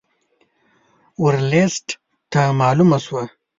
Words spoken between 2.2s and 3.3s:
ته معلومه شوه.